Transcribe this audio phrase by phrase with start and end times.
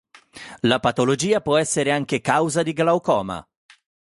[0.61, 3.47] La patologia può essere anche causa di glaucoma.